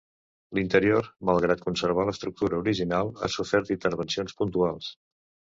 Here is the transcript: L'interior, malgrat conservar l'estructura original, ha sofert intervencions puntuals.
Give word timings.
L'interior, 0.59 1.09
malgrat 1.29 1.61
conservar 1.67 2.07
l'estructura 2.11 2.63
original, 2.63 3.13
ha 3.27 3.31
sofert 3.37 3.73
intervencions 3.77 4.37
puntuals. 4.41 4.93